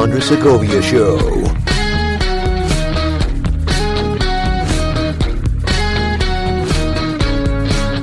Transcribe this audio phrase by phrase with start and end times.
[0.00, 1.18] Andres Segovia Show.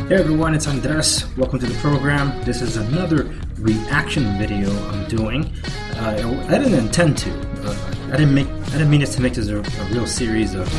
[0.06, 1.26] Hey everyone, it's Andres.
[1.36, 2.40] Welcome to the program.
[2.44, 5.52] This is another reaction video I'm doing.
[5.96, 7.32] Uh, I didn't intend to.
[7.64, 7.76] Uh,
[8.14, 8.48] I didn't make.
[8.48, 10.70] I didn't mean it to make this a, a real series of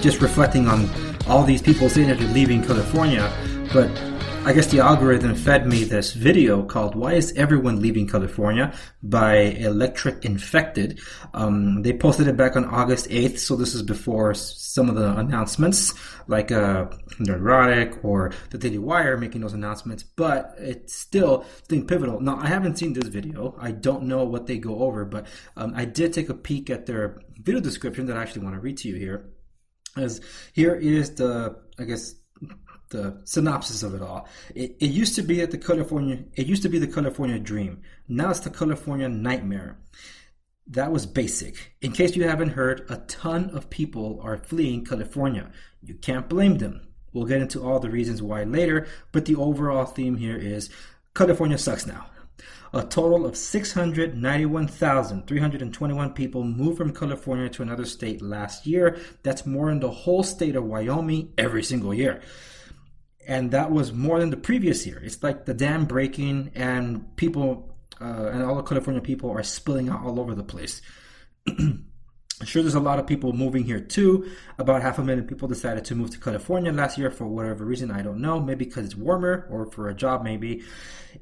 [0.00, 0.88] just reflecting on
[1.28, 3.30] all these people saying that they're leaving California,
[3.70, 3.90] but
[4.50, 9.36] I guess the algorithm fed me this video called "Why Is Everyone Leaving California" by
[9.36, 10.98] Electric Infected.
[11.32, 15.16] Um, they posted it back on August eighth, so this is before some of the
[15.16, 15.94] announcements,
[16.26, 16.86] like uh,
[17.20, 20.02] Nerdrotic or the Daily Wire making those announcements.
[20.02, 22.20] But it's still something pivotal.
[22.20, 23.54] Now, I haven't seen this video.
[23.56, 26.86] I don't know what they go over, but um, I did take a peek at
[26.86, 29.30] their video description that I actually want to read to you here.
[29.96, 30.20] As
[30.52, 32.16] here is the, I guess
[32.90, 34.28] the synopsis of it all.
[34.54, 37.80] It, it used to be that the California, it used to be the California dream.
[38.08, 39.78] Now it's the California nightmare.
[40.66, 41.74] That was basic.
[41.80, 45.50] In case you haven't heard, a ton of people are fleeing California.
[45.82, 46.82] You can't blame them.
[47.12, 50.70] We'll get into all the reasons why later, but the overall theme here is
[51.14, 52.06] California sucks now.
[52.72, 58.96] A total of 691,321 people moved from California to another state last year.
[59.24, 62.22] That's more than the whole state of Wyoming every single year
[63.30, 65.00] and that was more than the previous year.
[65.04, 69.88] It's like the dam breaking, and people uh, and all the California people are spilling
[69.88, 70.82] out all over the place.
[71.46, 71.86] I'm
[72.44, 74.28] sure, there's a lot of people moving here too.
[74.58, 77.92] About half a million people decided to move to California last year for whatever reason.
[77.92, 78.40] I don't know.
[78.40, 80.64] Maybe because it's warmer or for a job, maybe.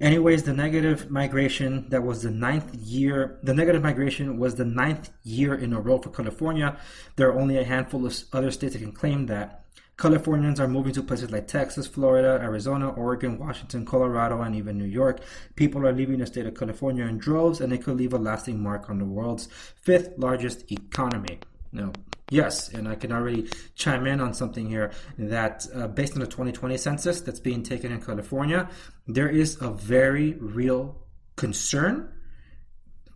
[0.00, 3.39] Anyways, the negative migration that was the ninth year.
[3.43, 6.78] The negative migration was the ninth year in a row for California.
[7.17, 9.67] There are only a handful of other states that can claim that.
[9.98, 14.84] Californians are moving to places like Texas, Florida, Arizona, Oregon, Washington, Colorado, and even New
[14.84, 15.21] York.
[15.56, 18.62] People are leaving the state of California in droves, and they could leave a lasting
[18.62, 19.49] mark on the world's
[19.83, 21.41] fifth largest economy.
[21.72, 21.93] No,
[22.31, 26.27] yes, and I can already chime in on something here that uh, based on the
[26.27, 28.71] 2020 census that's being taken in California,
[29.09, 30.97] there is a very real
[31.34, 32.12] concern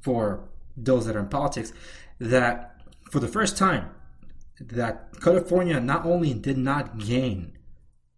[0.00, 1.72] for those that are in politics
[2.18, 2.80] that
[3.10, 3.88] for the first time
[4.60, 7.58] that California not only did not gain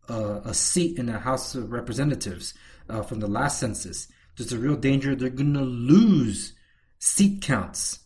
[0.08, 2.54] uh, a seat in the House of Representatives
[2.88, 6.52] uh, from the last census, there's a real danger they're going to lose
[6.98, 8.00] seat counts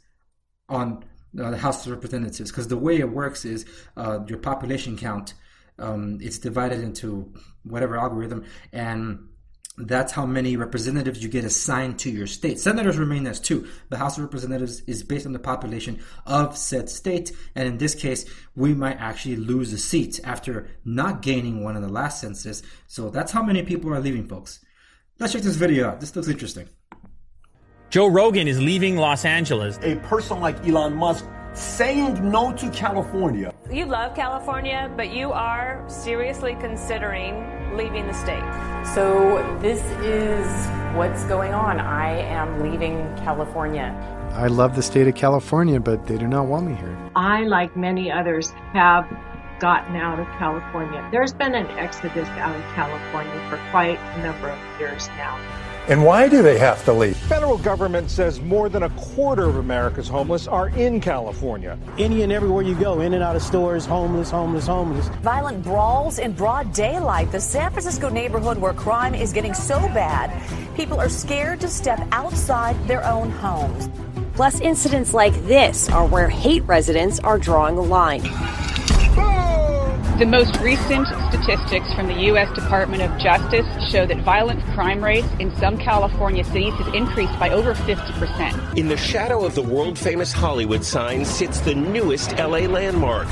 [0.68, 1.04] on
[1.38, 3.64] uh, the House of Representatives because the way it works is
[3.96, 5.34] uh, your population count
[5.78, 9.28] um, it's divided into whatever algorithm and
[9.78, 12.58] that's how many representatives you get assigned to your state.
[12.58, 13.68] Senators remain as two.
[13.90, 17.94] The House of Representatives is based on the population of said state, and in this
[17.94, 18.24] case,
[18.56, 22.62] we might actually lose a seat after not gaining one in the last census.
[22.86, 24.64] So that's how many people are leaving, folks.
[25.18, 26.00] Let's check this video out.
[26.00, 26.68] This looks interesting.
[27.90, 29.78] Joe Rogan is leaving Los Angeles.
[29.82, 33.52] A person like Elon Musk saying no to California.
[33.70, 37.34] You love California, but you are seriously considering
[37.76, 38.44] leaving the state.
[38.94, 40.46] So, this is
[40.96, 41.80] what's going on.
[41.80, 43.94] I am leaving California.
[44.32, 46.96] I love the state of California, but they do not want me here.
[47.16, 49.06] I, like many others, have
[49.58, 51.06] gotten out of California.
[51.10, 55.36] There's been an exodus out of California for quite a number of years now.
[55.88, 57.16] And why do they have to leave?
[57.16, 61.78] Federal government says more than a quarter of America's homeless are in California.
[61.96, 65.08] Any and everywhere you go, in and out of stores, homeless, homeless, homeless.
[65.22, 67.32] Violent brawls in broad daylight.
[67.32, 70.30] The San Francisco neighborhood where crime is getting so bad,
[70.76, 73.88] people are scared to step outside their own homes.
[74.34, 78.20] Plus, incidents like this are where hate residents are drawing a line.
[80.18, 82.52] The most recent statistics from the U.S.
[82.52, 87.50] Department of Justice show that violent crime rates in some California cities has increased by
[87.50, 88.67] over 50%.
[88.78, 93.26] In the shadow of the world famous Hollywood sign sits the newest LA landmark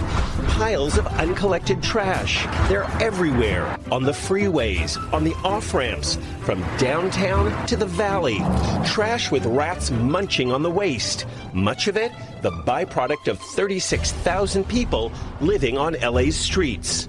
[0.49, 2.45] piles of uncollected trash.
[2.69, 8.39] They're everywhere on the freeways, on the off ramps, from downtown to the valley.
[8.85, 11.27] Trash with rats munching on the waste.
[11.55, 12.11] Much of it
[12.43, 17.09] the byproduct of 36,000 people living on LA's streets.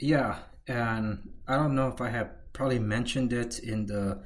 [0.00, 4.24] Yeah, and I don't know if I have probably mentioned it in the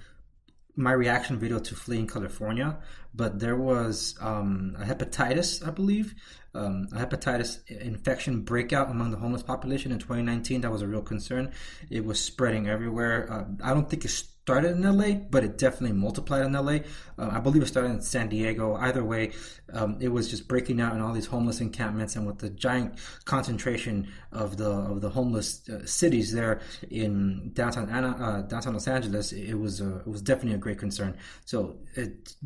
[0.77, 2.77] my reaction video to fleeing California,
[3.15, 6.15] but there was um, a hepatitis, I believe,
[6.55, 10.61] um, a hepatitis infection breakout among the homeless population in 2019.
[10.61, 11.53] That was a real concern.
[11.91, 13.31] It was spreading everywhere.
[13.31, 14.09] Uh, I don't think it
[14.47, 16.79] started in LA, but it definitely multiplied in LA.
[17.19, 18.77] Uh, I believe it started in San Diego.
[18.77, 19.33] Either way,
[19.73, 22.95] um, it was just breaking out in all these homeless encampments, and with the giant
[23.25, 26.61] concentration of the of the homeless uh, cities there
[26.91, 31.17] in downtown uh, downtown Los Angeles, it was it was definitely a great concern.
[31.45, 32.37] So it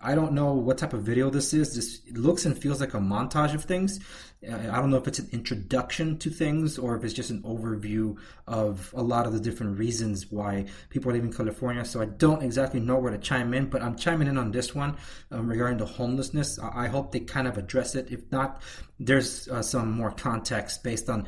[0.00, 1.74] I don't know what type of video this is.
[1.74, 3.98] This looks and feels like a montage of things.
[4.48, 7.42] Uh, I don't know if it's an introduction to things or if it's just an
[7.42, 8.16] overview
[8.46, 11.84] of a lot of the different reasons why people are leaving California.
[11.84, 14.72] So I don't exactly know where to chime in, but I'm chiming in on this
[14.72, 14.96] one
[15.32, 16.60] um, regarding the homelessness.
[16.60, 18.12] I hope they kind of address it.
[18.12, 18.62] If not,
[19.00, 21.26] there's uh, some more context based on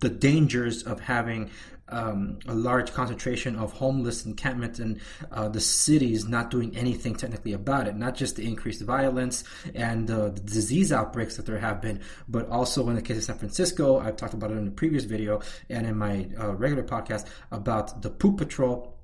[0.00, 1.50] the dangers of having
[1.88, 5.00] um, a large concentration of homeless encampments in
[5.30, 7.96] uh, the cities not doing anything technically about it.
[7.96, 9.44] Not just the increased violence
[9.74, 13.24] and uh, the disease outbreaks that there have been, but also in the case of
[13.24, 16.84] San Francisco, I've talked about it in the previous video and in my uh, regular
[16.84, 18.95] podcast about the poop patrol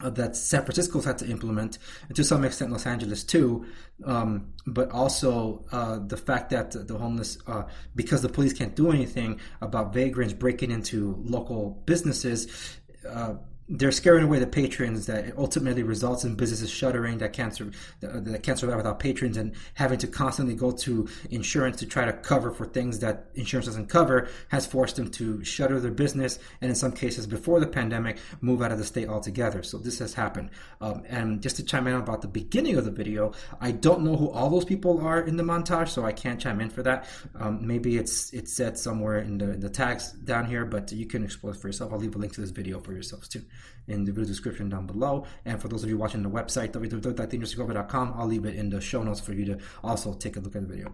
[0.00, 3.66] that San Francisco's had to implement, and to some extent Los Angeles too.
[4.04, 7.64] Um, but also uh, the fact that the homeless, uh,
[7.96, 12.78] because the police can't do anything about vagrants breaking into local businesses,
[13.08, 13.34] uh,
[13.68, 17.60] they're scaring away the patrons that ultimately results in businesses shuttering that can't
[18.00, 22.12] that can't survive without patrons and having to constantly go to insurance to try to
[22.14, 26.70] cover for things that insurance doesn't cover has forced them to shutter their business and
[26.70, 29.62] in some cases before the pandemic move out of the state altogether.
[29.62, 30.50] So this has happened.
[30.80, 34.16] Um, and just to chime in about the beginning of the video I don't know
[34.16, 37.06] who all those people are in the montage so I can't chime in for that.
[37.34, 41.04] Um, maybe it's it's said somewhere in the, in the tags down here but you
[41.04, 41.92] can explore it for yourself.
[41.92, 43.42] I'll leave a link to this video for yourselves too
[43.88, 45.24] in the video description down below.
[45.44, 49.02] And for those of you watching the website, www.TheAndresSegovia.com, I'll leave it in the show
[49.02, 50.92] notes for you to also take a look at the video.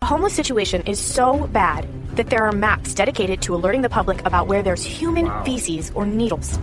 [0.00, 4.24] The homeless situation is so bad that there are maps dedicated to alerting the public
[4.26, 5.42] about where there's human wow.
[5.42, 6.58] feces or needles.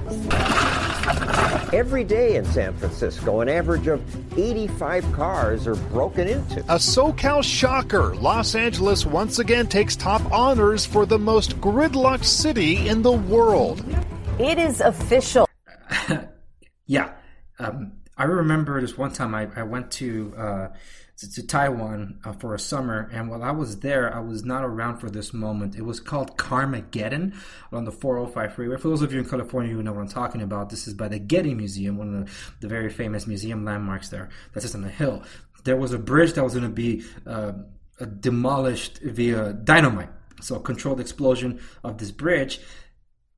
[1.74, 4.00] Every day in San Francisco, an average of
[4.38, 6.60] 85 cars are broken into.
[6.62, 8.16] A SoCal shocker.
[8.16, 13.84] Los Angeles once again takes top honors for the most gridlocked city in the world.
[14.40, 15.48] It is official.
[16.88, 17.12] yeah.
[17.60, 20.68] Um, I remember this one time I, I went to, uh,
[21.18, 24.64] to, to Taiwan uh, for a summer, and while I was there, I was not
[24.64, 25.76] around for this moment.
[25.76, 27.36] It was called Carmageddon
[27.72, 28.78] on the 405 freeway.
[28.78, 31.10] For those of you in California who know what I'm talking about, this is by
[31.10, 32.32] the Getty Museum, one of the,
[32.62, 34.30] the very famous museum landmarks there.
[34.54, 35.24] That's just on the hill.
[35.64, 37.54] There was a bridge that was going to be uh,
[38.20, 40.10] demolished via dynamite.
[40.42, 42.60] So a controlled explosion of this bridge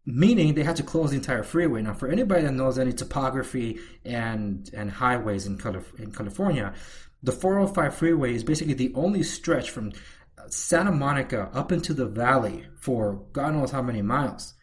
[0.06, 1.82] meaning they had to close the entire freeway.
[1.82, 5.54] Now, for anybody that knows any topography and and highways in,
[5.98, 6.74] in California,
[7.24, 9.92] the 405 freeway is basically the only stretch from
[10.48, 14.54] Santa Monica up into the valley for God knows how many miles.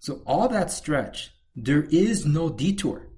[0.00, 3.08] So all that stretch, there is no detour.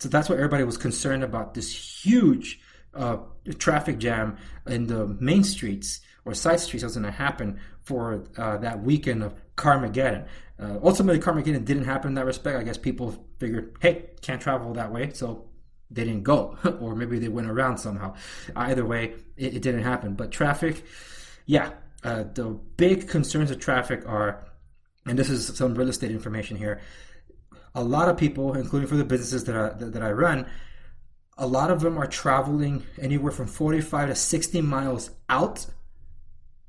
[0.00, 2.60] So that's why everybody was concerned about this huge
[2.94, 3.18] uh,
[3.58, 8.24] traffic jam in the main streets or side streets that was going to happen for
[8.38, 10.26] uh, that weekend of Carmageddon.
[10.58, 12.58] Uh, ultimately, Carmageddon didn't happen in that respect.
[12.58, 15.46] I guess people figured, hey, can't travel that way, so
[15.90, 18.14] they didn't go, or maybe they went around somehow.
[18.54, 20.14] Either way, it, it didn't happen.
[20.14, 20.84] But traffic,
[21.46, 21.72] yeah,
[22.02, 24.44] uh, the big concerns of traffic are,
[25.06, 26.80] and this is some real estate information here.
[27.74, 30.46] A lot of people, including for the businesses that I, that, that I run,
[31.36, 35.66] a lot of them are traveling anywhere from 45 to 60 miles out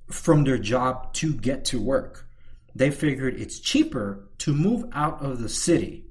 [0.10, 2.28] from their job to get to work.
[2.76, 6.06] They figured it's cheaper to move out of the city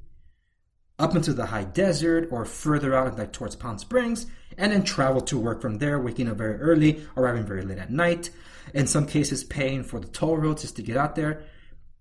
[0.99, 5.21] up into the high desert or further out like towards Palm Springs and then travel
[5.21, 8.31] to work from there, waking up very early, arriving very late at night,
[8.73, 11.43] in some cases paying for the toll roads just to get out there.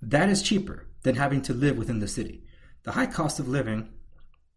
[0.01, 2.43] That is cheaper than having to live within the city.
[2.83, 3.89] The high cost of living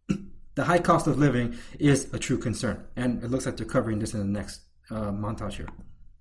[0.55, 3.99] the high cost of living is a true concern, and it looks like they're covering
[3.99, 4.61] this in the next
[4.91, 5.69] uh, montage here.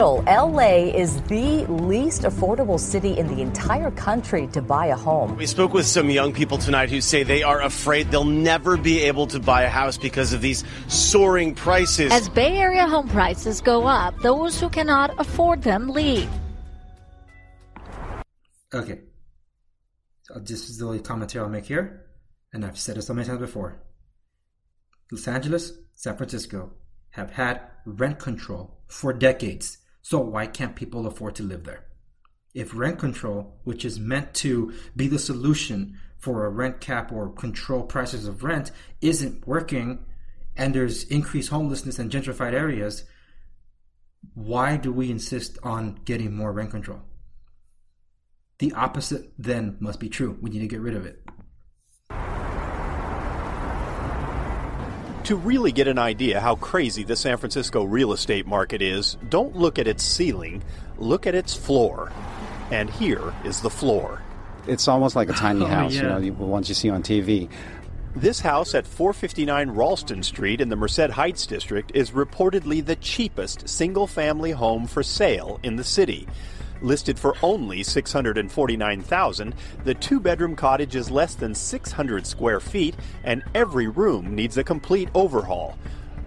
[0.02, 5.38] LA is the least affordable city in the entire country to buy a home.
[5.38, 9.04] We spoke with some young people tonight who say they are afraid they'll never be
[9.04, 12.12] able to buy a house because of these soaring prices.
[12.12, 16.30] As Bay Area home prices go up, those who cannot afford them leave.
[18.74, 19.00] Okay.
[20.24, 22.06] So this is the only commentary I'll make here,
[22.52, 23.82] and I've said it so many times before.
[25.10, 26.74] Los Angeles, San Francisco
[27.12, 31.84] have had rent control for decades so why can't people afford to live there?
[32.54, 37.30] If rent control, which is meant to be the solution for a rent cap or
[37.30, 38.70] control prices of rent,
[39.02, 40.06] isn't working
[40.56, 43.06] and there's increased homelessness in gentrified areas,
[44.36, 47.02] why do we insist on getting more rent control?
[48.60, 50.38] The opposite then must be true.
[50.40, 51.24] We need to get rid of it.
[55.26, 59.56] To really get an idea how crazy the San Francisco real estate market is, don't
[59.56, 60.64] look at its ceiling,
[61.00, 62.12] look at its floor.
[62.70, 64.22] And here is the floor.
[64.68, 66.02] It's almost like a tiny oh, house, yeah.
[66.02, 67.50] you know, the ones you see on TV.
[68.16, 73.68] This house at 459 Ralston Street in the Merced Heights district is reportedly the cheapest
[73.68, 76.28] single family home for sale in the city.
[76.82, 83.88] Listed for only 649,000, the two-bedroom cottage is less than 600 square feet and every
[83.88, 85.78] room needs a complete overhaul.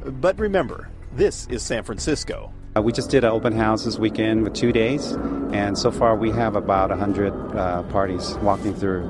[0.05, 2.52] But remember, this is San Francisco.
[2.76, 5.12] Uh, we just did an open house this weekend with two days,
[5.52, 9.02] and so far we have about 100 uh, parties walking through.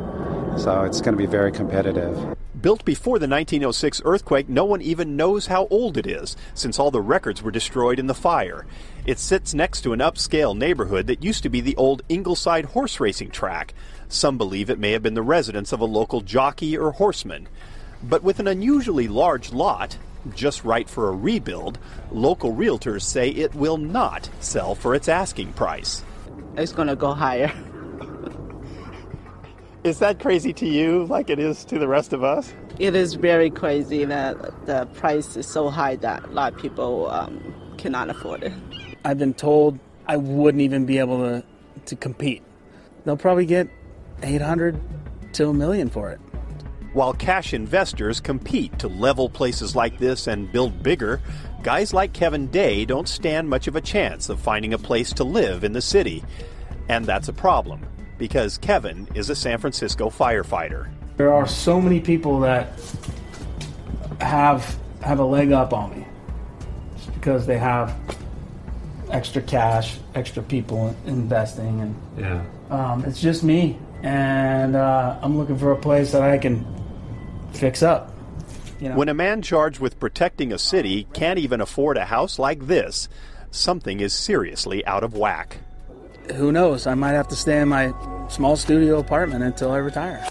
[0.57, 2.37] So it's going to be very competitive.
[2.61, 6.91] Built before the 1906 earthquake, no one even knows how old it is, since all
[6.91, 8.67] the records were destroyed in the fire.
[9.05, 12.99] It sits next to an upscale neighborhood that used to be the old Ingleside horse
[13.01, 13.75] racing track.
[14.09, 17.49] Some believe it may have been the residence of a local jockey or horseman.
[18.03, 19.99] But with an unusually large lot,
[20.35, 21.79] just right for a rebuild,
[22.11, 26.03] local realtors say it will not sell for its asking price.
[26.57, 27.53] It's going to go higher.
[29.85, 32.53] Is that crazy to you like it is to the rest of us?
[32.81, 37.09] It is very crazy that the price is so high that a lot of people
[37.09, 38.53] um, cannot afford it.
[39.05, 41.45] I've been told I wouldn't even be able to,
[41.87, 42.43] to compete.
[43.05, 43.69] They'll probably get
[44.25, 44.81] 800
[45.35, 46.19] to a million for it.
[46.93, 51.21] While cash investors compete to level places like this and build bigger,
[51.63, 55.25] guys like Kevin Day don't stand much of a chance of finding a place to
[55.25, 56.25] live in the city.
[56.89, 57.87] And that's a problem
[58.19, 60.89] because Kevin is a San Francisco firefighter.
[61.17, 62.79] There are so many people that
[64.21, 66.07] have have a leg up on me
[66.97, 67.97] just because they have
[69.11, 75.59] extra cash, extra people investing, and yeah, um, it's just me, and uh, I'm looking
[75.59, 76.67] for a place that I can
[77.53, 78.13] fix up.
[78.81, 78.97] You know?
[78.97, 83.09] When a man charged with protecting a city can't even afford a house like this,
[83.51, 85.59] something is seriously out of whack
[86.35, 86.87] who knows?
[86.87, 87.95] I might have to stay in my
[88.29, 90.29] small studio apartment until I retire.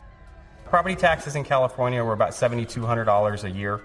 [0.65, 3.81] Property taxes in California were about $7,200 a year,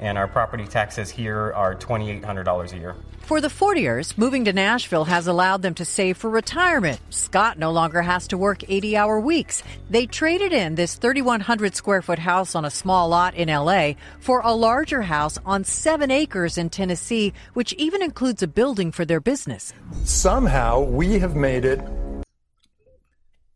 [0.00, 2.96] and our property taxes here are $2,800 a year.
[3.20, 6.98] For the 40ers, moving to Nashville has allowed them to save for retirement.
[7.10, 9.62] Scott no longer has to work 80 hour weeks.
[9.88, 14.40] They traded in this 3,100 square foot house on a small lot in LA for
[14.40, 19.20] a larger house on seven acres in Tennessee, which even includes a building for their
[19.20, 19.72] business.
[20.02, 21.80] Somehow we have made it.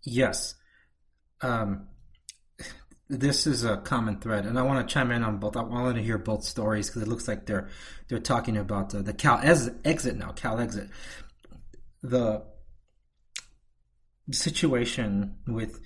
[0.05, 0.55] Yes.
[1.41, 1.89] Um,
[3.21, 5.57] this is a common thread, and I want to chime in on both.
[5.57, 7.69] I want to hear both stories because it looks like they're
[8.09, 10.33] they're talking about uh, the Cal exit now.
[10.33, 10.89] Cal exit,
[12.03, 12.45] the
[14.31, 15.81] situation with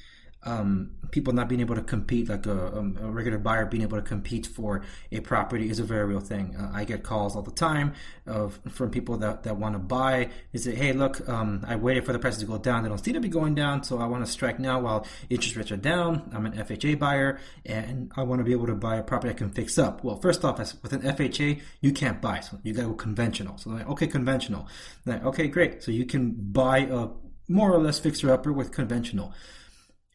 [0.45, 4.03] um, people not being able to compete, like a, a, regular buyer being able to
[4.03, 6.55] compete for a property, is a very real thing.
[6.57, 7.95] Uh, I get calls all the time
[8.27, 10.31] of from people that, that want to buy.
[10.53, 12.83] They say, "Hey, look, um, I waited for the prices to go down.
[12.83, 15.57] They don't seem to be going down, so I want to strike now while interest
[15.57, 16.31] rates are down.
[16.33, 19.37] I'm an FHA buyer, and I want to be able to buy a property I
[19.37, 22.83] can fix up." Well, first off, with an FHA, you can't buy, so you got
[22.83, 23.59] to go conventional.
[23.59, 24.69] So, like, okay, conventional.
[25.05, 25.83] Like, okay, great.
[25.83, 27.09] So you can buy a
[27.49, 29.33] more or less fixer upper with conventional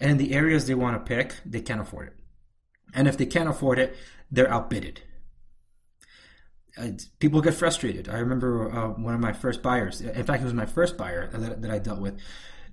[0.03, 2.13] and the areas they want to pick, they can't afford it.
[2.93, 3.95] And if they can't afford it,
[4.29, 5.01] they're outbidded.
[6.77, 8.09] Uh, people get frustrated.
[8.09, 10.01] I remember uh, one of my first buyers.
[10.01, 12.19] In fact, it was my first buyer that, that I dealt with.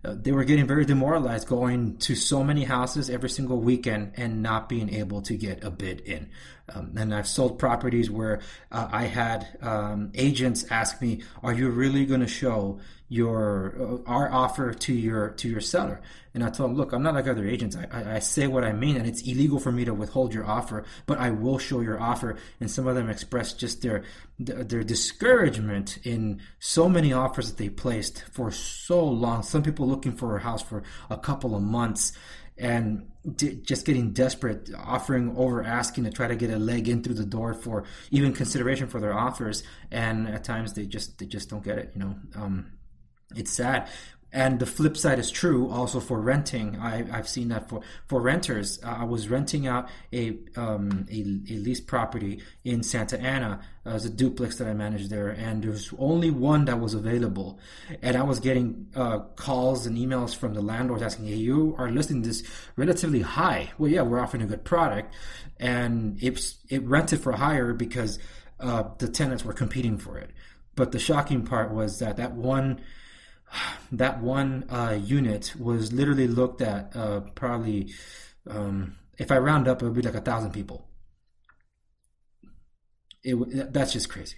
[0.02, 4.42] Uh, they were getting very demoralized going to so many houses every single weekend and
[4.42, 6.30] not being able to get a bid in.
[6.74, 8.40] Um, and I've sold properties where
[8.72, 13.74] uh, I had um, agents ask me, "Are you really going to show your
[14.06, 16.00] uh, our offer to your to your seller?"
[16.32, 17.76] And I told them, "Look, I'm not like other agents.
[17.76, 20.46] I, I, I, say what I mean, and it's illegal for me to withhold your
[20.46, 24.04] offer, but I will show your offer." And some of them expressed just their
[24.38, 29.42] their discouragement in so many offers that they placed for so long.
[29.42, 32.12] Some people looking for a house for a couple of months
[32.56, 33.10] and
[33.64, 37.24] just getting desperate, offering over asking to try to get a leg in through the
[37.24, 41.64] door for even consideration for their offers, and at times they just they just don't
[41.64, 41.90] get it.
[41.94, 42.72] You know, um,
[43.36, 43.88] it's sad
[44.32, 46.78] and the flip side is true also for renting.
[46.78, 48.78] I, have seen that for for renters.
[48.82, 51.20] Uh, I was renting out a, um, a,
[51.52, 55.72] a leased property in Santa Ana as a duplex that I managed there, and there
[55.72, 57.58] was only one that was available,
[58.02, 61.90] and I was getting uh, calls and emails from the landlords asking, "Hey, you are
[61.90, 62.44] listing this
[62.76, 65.12] relatively high." Well, yeah, we're offering a good product,
[65.58, 68.20] and it's it rented for higher because
[68.60, 70.30] uh, the tenants were competing for it.
[70.76, 72.80] But the shocking part was that that one
[73.92, 77.92] that one uh, unit was literally looked at uh, probably
[78.48, 80.88] um, if I round up, it would be like a thousand people.
[83.22, 84.36] It that's just crazy.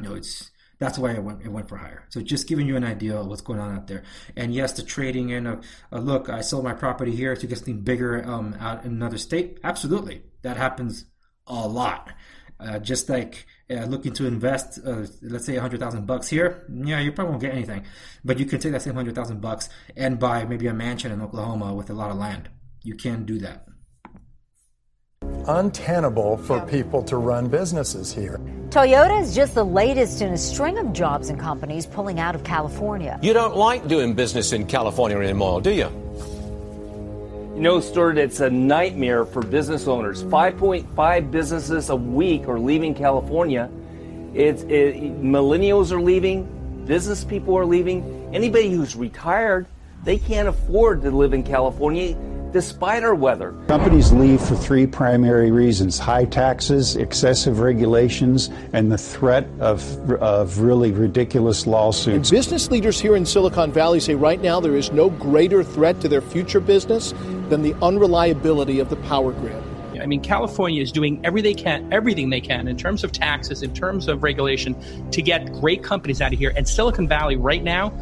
[0.00, 2.04] You know, it's that's why it went it went for higher.
[2.10, 4.04] So just giving you an idea of what's going on out there.
[4.36, 7.58] And yes, the trading in of uh, look, I sold my property here to get
[7.58, 9.58] something bigger um, out in another state.
[9.64, 11.06] Absolutely, That happens
[11.48, 12.12] a lot.
[12.60, 16.66] Uh, just like uh, looking to invest, uh, let's say a hundred thousand bucks here,
[16.72, 17.84] yeah, you probably won't get anything.
[18.24, 21.20] But you can take that same hundred thousand bucks and buy maybe a mansion in
[21.20, 22.48] Oklahoma with a lot of land.
[22.82, 23.66] You can do that.
[25.46, 28.40] Untenable for people to run businesses here.
[28.70, 32.44] Toyota is just the latest in a string of jobs and companies pulling out of
[32.44, 33.18] California.
[33.22, 36.07] You don't like doing business in California anymore, do you?
[37.58, 40.22] You know, Stuart, it's a nightmare for business owners.
[40.22, 43.68] 5.5 businesses a week are leaving California.
[44.32, 48.30] It's it, millennials are leaving, business people are leaving.
[48.32, 49.66] Anybody who's retired,
[50.04, 52.16] they can't afford to live in California
[52.52, 53.52] despite our weather.
[53.66, 60.60] Companies leave for three primary reasons high taxes, excessive regulations, and the threat of, of
[60.60, 62.30] really ridiculous lawsuits.
[62.30, 66.00] And business leaders here in Silicon Valley say right now there is no greater threat
[66.00, 67.12] to their future business
[67.48, 69.62] than the unreliability of the power grid.
[70.00, 73.62] I mean, California is doing everything they can, everything they can in terms of taxes,
[73.62, 74.76] in terms of regulation,
[75.10, 76.52] to get great companies out of here.
[76.56, 77.92] And Silicon Valley right now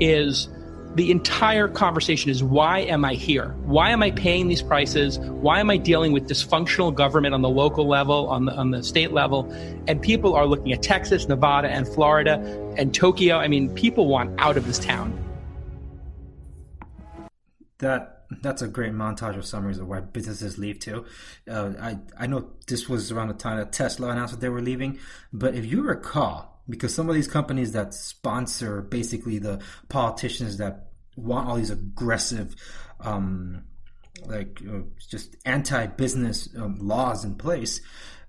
[0.00, 0.48] is
[0.94, 3.48] the entire conversation is why am I here?
[3.64, 5.18] Why am I paying these prices?
[5.18, 8.82] Why am I dealing with dysfunctional government on the local level, on the, on the
[8.82, 9.50] state level?
[9.88, 12.34] And people are looking at Texas, Nevada, and Florida,
[12.76, 13.38] and Tokyo.
[13.38, 15.18] I mean, people want out of this town.
[17.78, 21.04] That that's a great montage of summaries of why businesses leave too.
[21.50, 24.62] Uh, I I know this was around the time that Tesla announced that they were
[24.62, 24.98] leaving,
[25.32, 30.90] but if you recall, because some of these companies that sponsor basically the politicians that
[31.16, 32.54] want all these aggressive,
[33.00, 33.64] um,
[34.26, 37.80] like uh, just anti-business um, laws in place,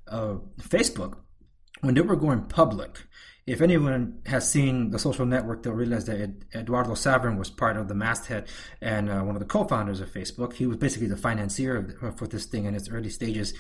[0.08, 1.18] uh, Facebook,
[1.82, 3.04] when they were going public,
[3.46, 7.90] if anyone has seen the social network, they'll realize that Eduardo Saverin was part of
[7.90, 8.48] the masthead
[8.82, 10.54] and uh, one of the co-founders of Facebook.
[10.54, 13.54] He was basically the financier the, for this thing in its early stages.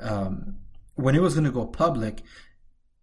[0.00, 0.56] Um,
[0.94, 2.22] when it was going to go public,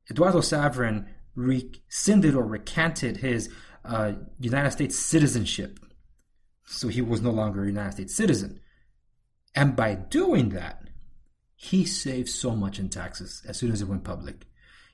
[0.09, 1.05] Eduardo Saverin
[1.35, 3.49] rescinded or recanted his
[3.85, 5.79] uh, United States citizenship.
[6.65, 8.59] So he was no longer a United States citizen.
[9.55, 10.89] And by doing that,
[11.55, 14.47] he saved so much in taxes as soon as it went public.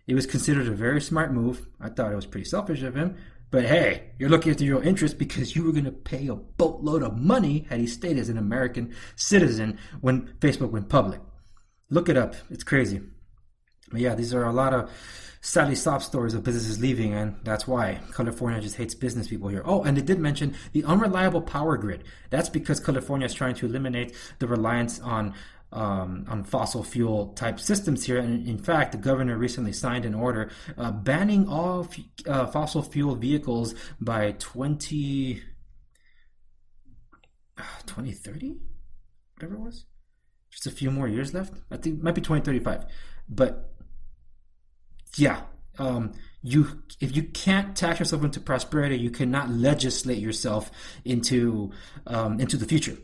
[0.08, 1.68] It was considered a very smart move.
[1.80, 3.16] I thought it was pretty selfish of him.
[3.52, 7.02] But hey, you're looking after your interest because you were going to pay a boatload
[7.02, 11.20] of money had he stayed as an American citizen when Facebook went public.
[11.90, 12.36] Look it up.
[12.52, 13.02] It's crazy.
[13.92, 14.92] But yeah, these are a lot of
[15.42, 19.64] sadly sob stories of businesses leaving, and that's why California just hates business people here.
[19.66, 22.04] Oh, and they did mention the unreliable power grid.
[22.30, 25.34] That's because California is trying to eliminate the reliance on
[25.72, 28.18] um, on fossil fuel type systems here.
[28.18, 32.82] And in fact, the governor recently signed an order uh, banning all f- uh, fossil
[32.82, 35.42] fuel vehicles by 20,
[37.86, 38.56] 2030,
[39.36, 39.86] whatever it was.
[40.52, 41.54] Just a few more years left.
[41.70, 42.86] I think might be 2035.
[43.30, 43.72] But
[45.16, 45.42] yeah,
[45.78, 50.72] um, you if you can't tax yourself into prosperity, you cannot legislate yourself
[51.06, 51.72] into
[52.08, 52.98] um, into the future.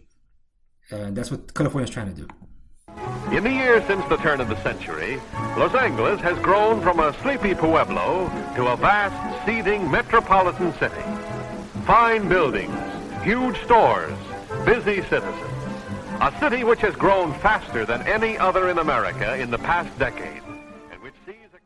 [0.89, 2.27] And that's what California is trying to do.
[3.31, 5.19] In the years since the turn of the century,
[5.57, 11.01] Los Angeles has grown from a sleepy pueblo to a vast, seething metropolitan city.
[11.85, 12.77] Fine buildings,
[13.23, 14.15] huge stores,
[14.63, 15.51] busy citizens.
[16.21, 20.41] A city which has grown faster than any other in America in the past decade.
[20.91, 21.59] And which sees a...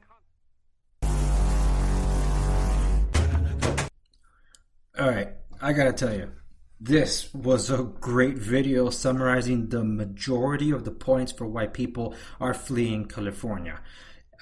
[4.99, 5.29] All right,
[5.61, 6.31] I gotta tell you,
[6.79, 12.53] this was a great video summarizing the majority of the points for why people are
[12.53, 13.79] fleeing California.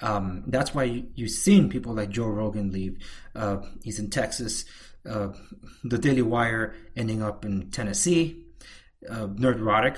[0.00, 2.98] Um, that's why you, you've seen people like Joe Rogan leave.
[3.34, 4.64] Uh, he's in Texas.
[5.08, 5.30] Uh,
[5.82, 8.44] the Daily Wire ending up in Tennessee.
[9.08, 9.96] Uh, Nerdrotic,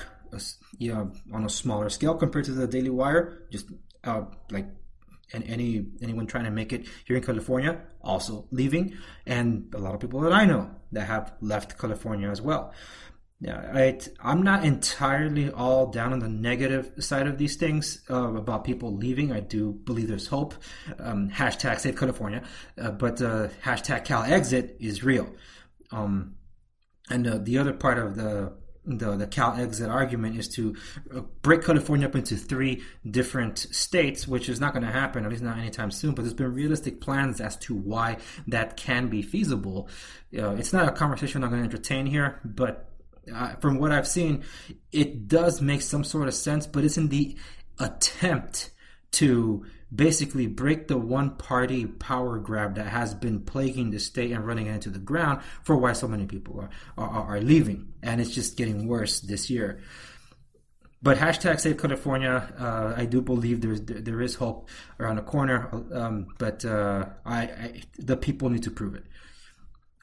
[0.78, 3.66] you know, on a smaller scale compared to the Daily Wire, just
[4.04, 4.66] uh, like
[5.32, 8.94] and any anyone trying to make it here in California also leaving,
[9.26, 12.72] and a lot of people that I know that have left California as well.
[13.42, 18.34] Yeah, I, I'm not entirely all down on the negative side of these things uh,
[18.34, 19.32] about people leaving.
[19.32, 20.54] I do believe there's hope.
[20.98, 22.42] Um, hashtag Save California,
[22.76, 25.26] uh, but uh, hashtag Cal Exit is real.
[25.90, 26.34] Um,
[27.08, 28.52] and uh, the other part of the
[28.98, 30.74] the the Cal exit argument is to
[31.14, 35.30] uh, break California up into three different states, which is not going to happen, at
[35.30, 36.14] least not anytime soon.
[36.14, 39.88] But there's been realistic plans as to why that can be feasible.
[40.36, 42.90] Uh, it's not a conversation I'm going to entertain here, but
[43.34, 44.44] uh, from what I've seen,
[44.92, 46.66] it does make some sort of sense.
[46.66, 47.36] But it's in the
[47.78, 48.70] attempt
[49.12, 54.46] to basically break the one party power grab that has been plaguing the state and
[54.46, 57.92] running it into the ground for why so many people are, are, are leaving.
[58.02, 59.80] And it's just getting worse this year.
[61.02, 62.52] but hashtag Save California.
[62.58, 67.06] Uh, I do believe there's there, there is hope around the corner, um, but uh,
[67.24, 69.04] I, I the people need to prove it.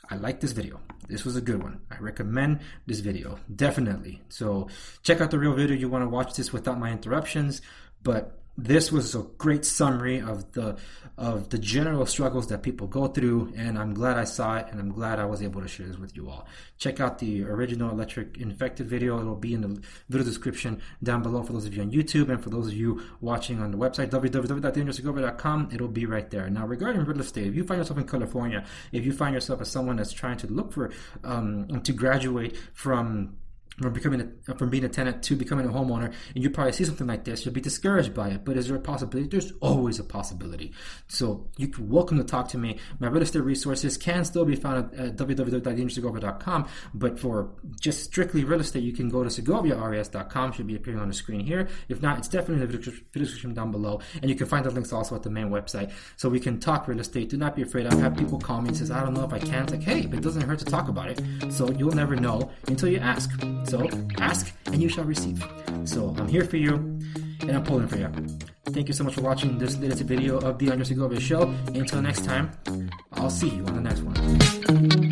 [0.09, 0.79] I like this video.
[1.07, 1.81] This was a good one.
[1.91, 4.21] I recommend this video definitely.
[4.29, 4.69] So
[5.03, 5.75] check out the real video.
[5.75, 7.61] You want to watch this without my interruptions,
[8.01, 10.75] but this was a great summary of the
[11.17, 14.79] of the general struggles that people go through and i'm glad i saw it and
[14.79, 16.47] i'm glad i was able to share this with you all.
[16.77, 19.19] Check out the original electric infected video.
[19.19, 22.43] It'll be in the video description down below for those of you on youtube and
[22.43, 26.49] for those of you watching on the website www.TheAndresSegovia.com it'll be right there.
[26.49, 29.69] Now regarding real estate if you find yourself in california if you find yourself as
[29.69, 30.91] someone that's trying to look for
[31.23, 33.37] um, to graduate from
[33.81, 36.83] from becoming a, from being a tenant to becoming a homeowner, and you probably see
[36.83, 38.43] something like this, you'll be discouraged by it.
[38.43, 39.29] But is there a possibility?
[39.29, 40.73] There's always a possibility.
[41.07, 42.79] So you can welcome to talk to me.
[42.99, 45.17] My real estate resources can still be found at, at.
[46.93, 50.51] But for just strictly real estate, you can go to segoviares.com.
[50.53, 51.67] Should be appearing on the screen here.
[51.87, 54.71] If not, it's definitely in the video description down below, and you can find the
[54.71, 55.91] links also at the main website.
[56.15, 57.29] So we can talk real estate.
[57.29, 57.85] Do not be afraid.
[57.85, 59.83] I've had people call me and says, "I don't know if I can." It's like,
[59.83, 61.21] hey, it doesn't hurt to talk about it.
[61.51, 63.29] So you'll never know until you ask.
[63.67, 65.43] So ask and you shall receive.
[65.83, 66.75] So I'm here for you
[67.41, 68.09] and I'm pulling for you.
[68.67, 71.53] Thank you so much for watching this latest video of the Andres Segovia Show.
[71.73, 72.51] Until next time,
[73.13, 75.06] I'll see you on the next one.